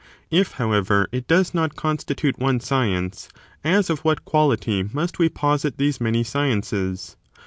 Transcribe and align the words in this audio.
I^ 0.31 0.51
however, 0.53 1.07
it 1.11 1.27
does 1.27 1.53
not 1.53 1.75
constitute 1.75 2.39
one 2.39 2.59
science, 2.59 3.29
as 3.63 3.87
of 3.87 3.99
what 3.99 4.25
quality 4.25 4.81
must 4.91 5.19
we 5.19 5.29
posite 5.29 5.77
these 5.77 6.01
many 6.01 6.23
sciences? 6.23 7.17